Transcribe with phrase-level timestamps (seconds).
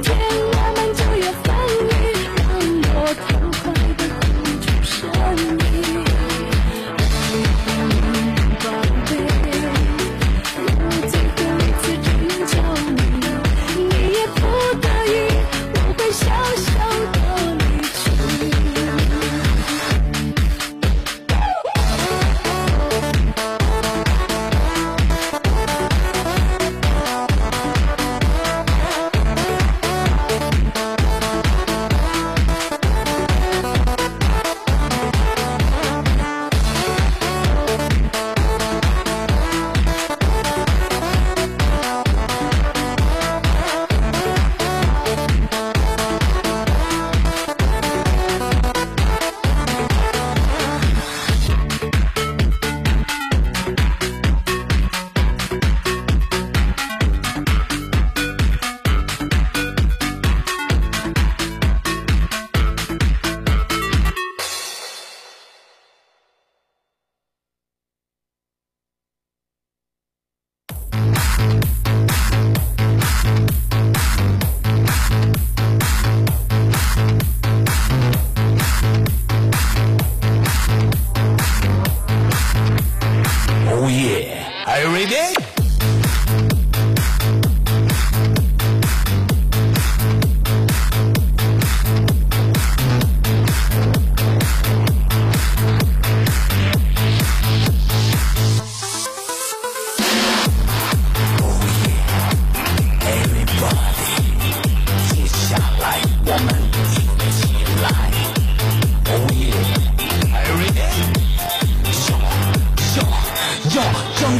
[0.00, 0.27] baby.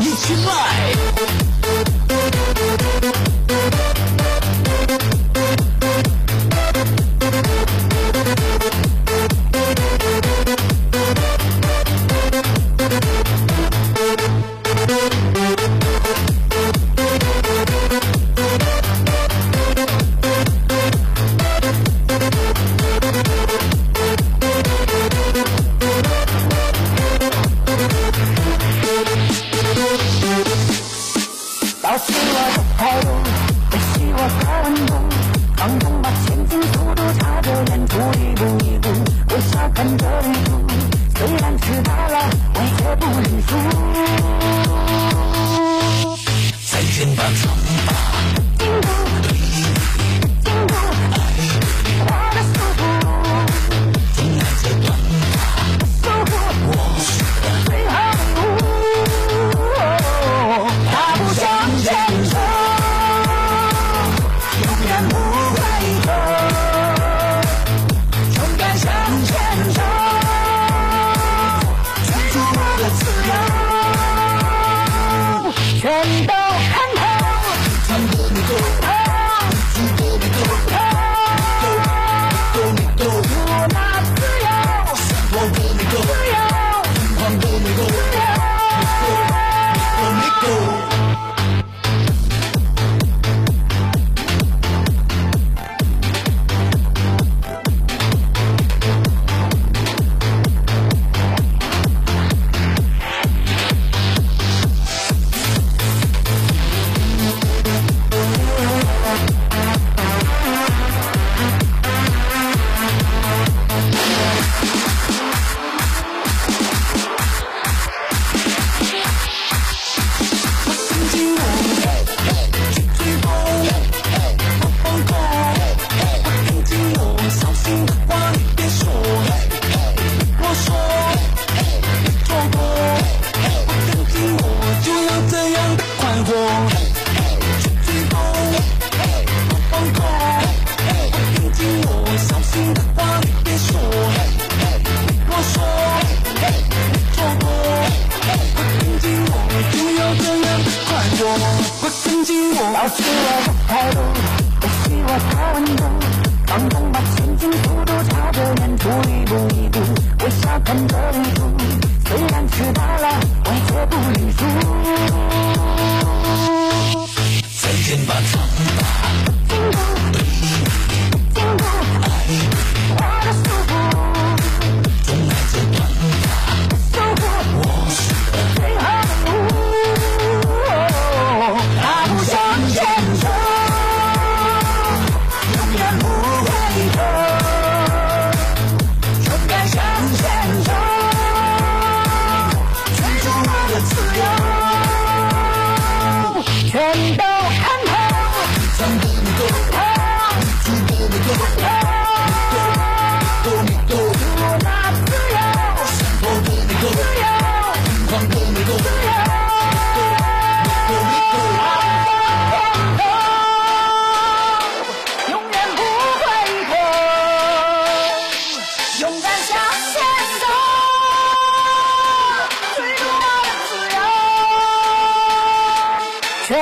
[0.00, 1.07] 一起来！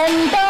[0.07, 0.46] ಬಂದ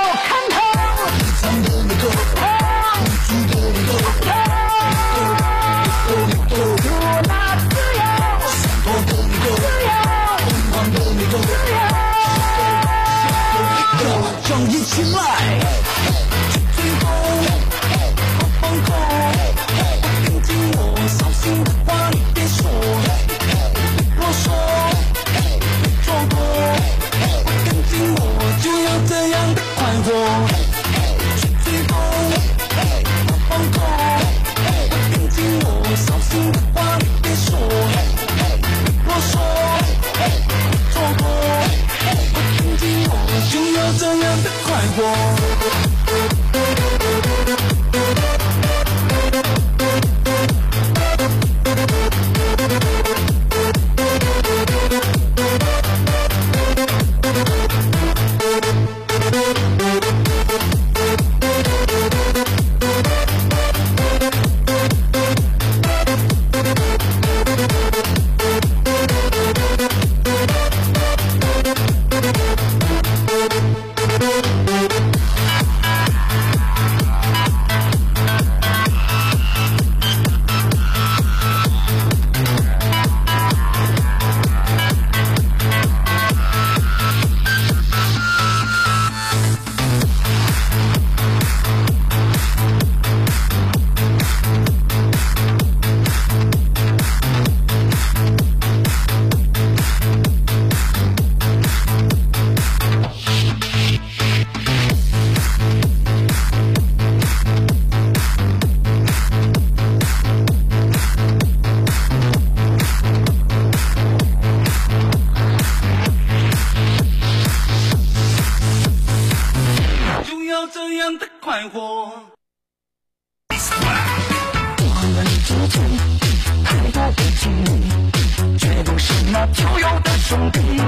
[130.27, 130.86] Shopping.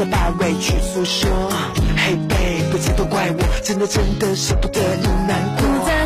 [0.00, 1.30] 再把委屈诉说。
[1.94, 5.99] 嘿 baby 不再都怪我真的真的舍不得你难过。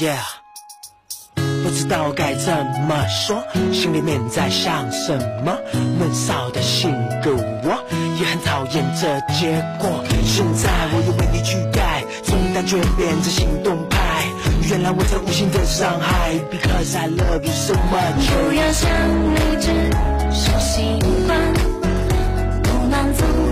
[0.00, 0.16] Yeah，
[1.34, 2.50] 不知道该怎
[2.88, 5.14] 么说，心里面在想什
[5.44, 5.54] 么？
[5.98, 6.90] 闷骚的性
[7.22, 7.84] 格我
[8.18, 10.02] 也很讨厌这结果。
[10.24, 14.24] 现在我又为你去改，从感觉变成行动派。
[14.70, 18.26] 原来我在无心的伤害，Because I love you so much。
[18.30, 18.90] 不要想
[19.34, 19.68] 你只
[20.32, 21.38] 是心惯，
[22.62, 23.49] 不满足。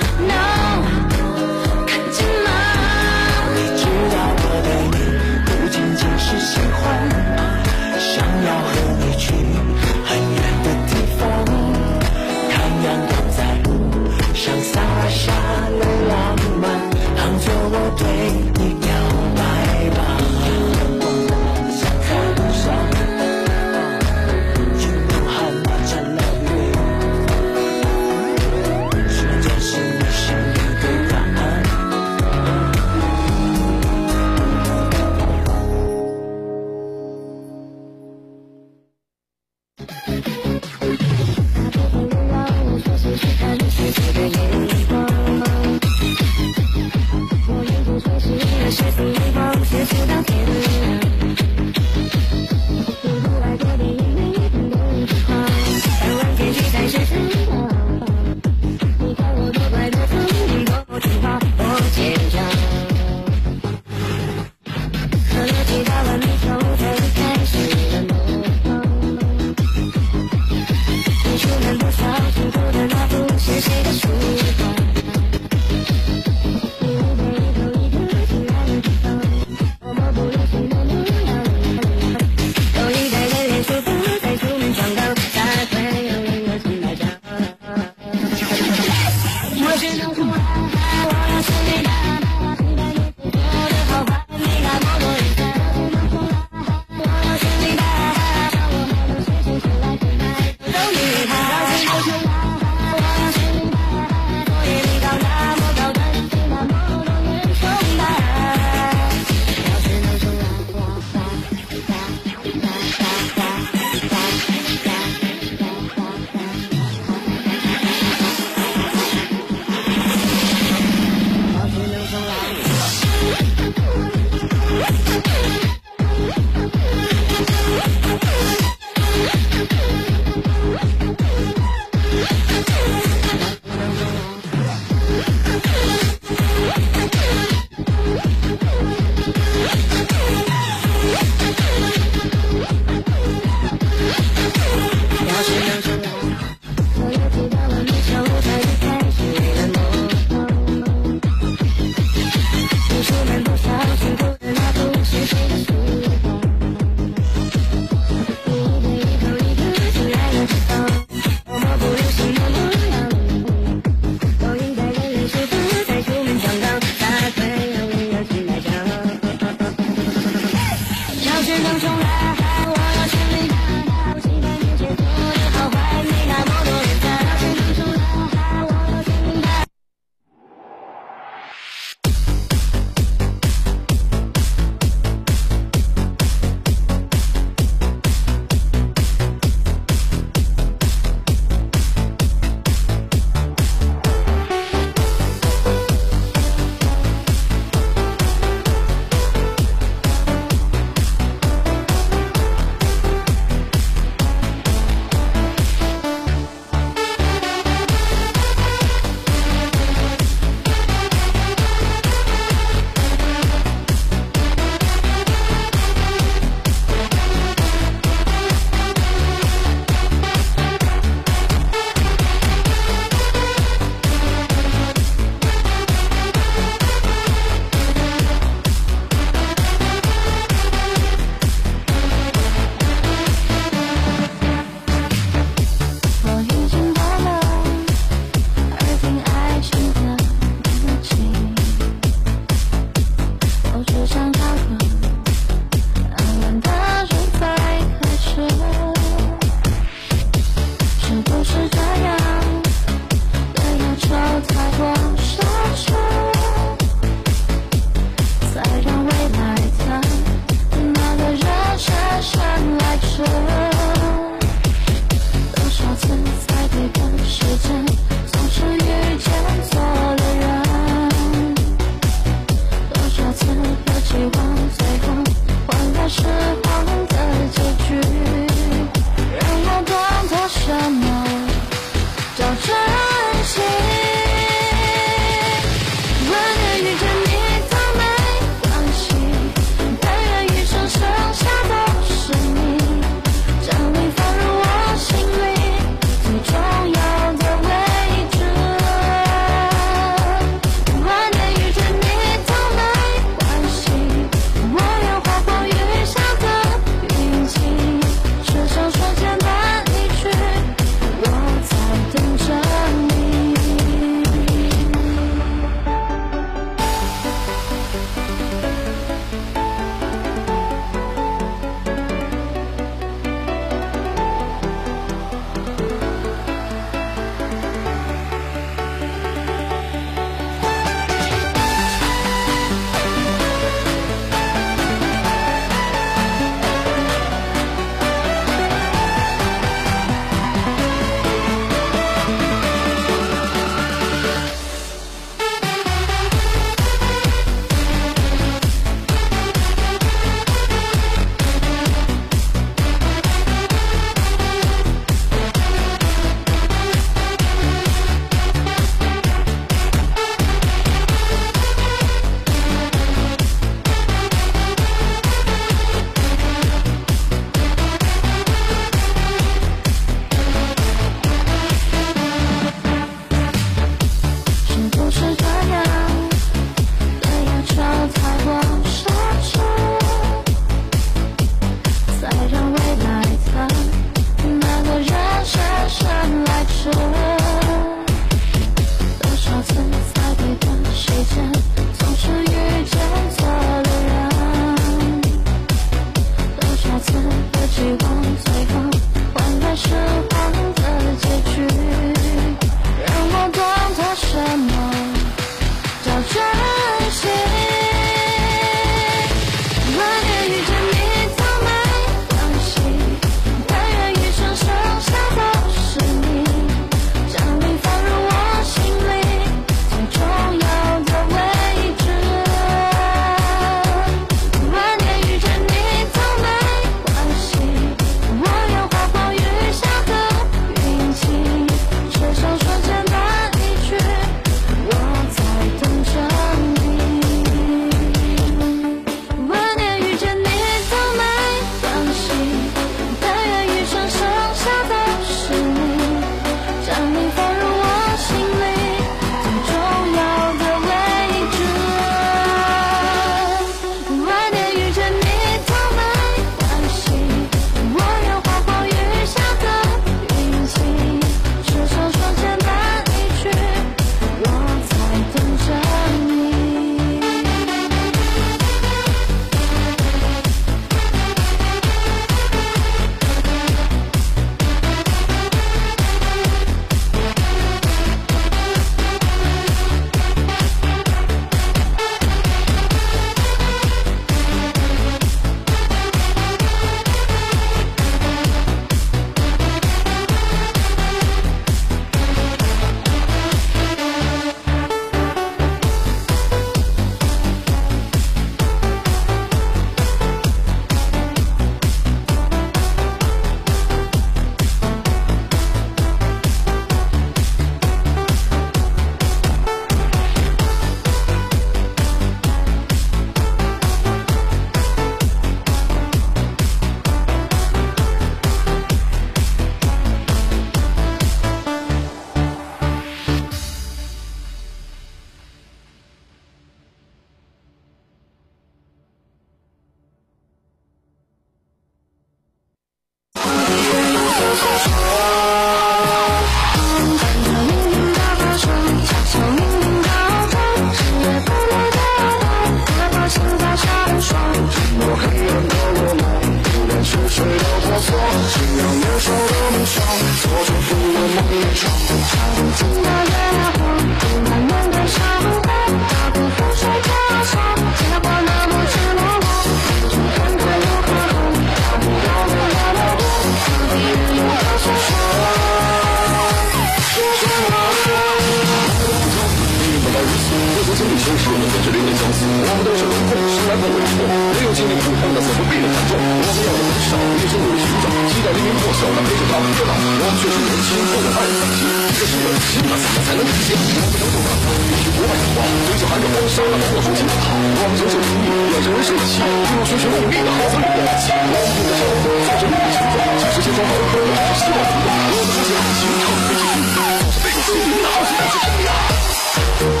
[579.01, 579.93] 明破晓，但陪着他变老。
[579.97, 581.81] 我们却是年轻，不能爱自己。
[582.13, 583.73] 这是人心啊，怎么才能理解？
[583.73, 584.49] 我们能走哪？
[584.85, 587.49] 必须国外的话，追着含着风沙，那破书情好。
[587.49, 589.41] 我们承受情谊，也是人生的气。
[589.41, 591.33] 不用学学努力的好子女的气。
[591.33, 592.05] 我们不着想，
[592.45, 595.09] 做着努力行动，即使千疮百孔，也是希望不断。
[595.33, 600.00] 我们不讲情，唱飞机运动，总是背后心里的好心不是真呀。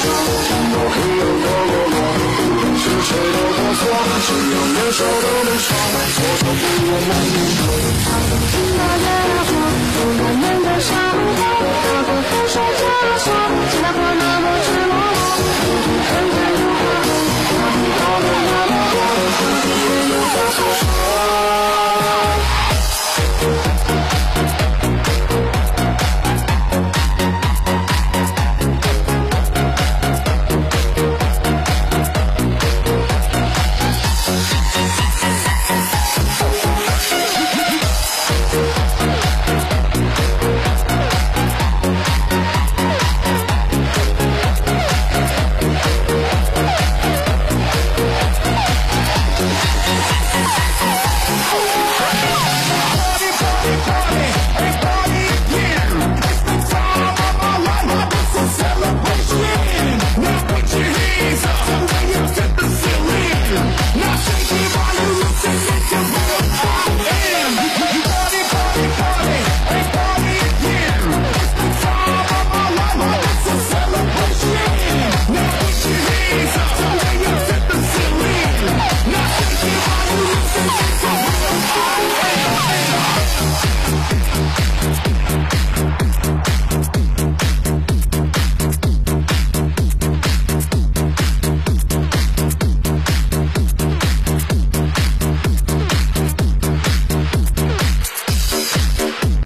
[0.00, 0.26] 闪烁。
[0.48, 1.96] 这么黑暗的落寞，
[2.36, 3.82] 不管是谁的过错，
[4.24, 5.68] 信仰年少的梦想，
[6.16, 8.59] 做着不如梦一场。